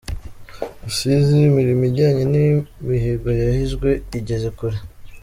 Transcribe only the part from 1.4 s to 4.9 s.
Imirimo ijyanye n’imihigo yahizwe igeze kure